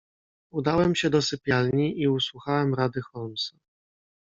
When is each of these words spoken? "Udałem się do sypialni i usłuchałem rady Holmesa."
"Udałem 0.51 0.95
się 0.95 1.09
do 1.09 1.21
sypialni 1.21 2.01
i 2.01 2.07
usłuchałem 2.07 2.73
rady 2.73 3.01
Holmesa." 3.01 3.57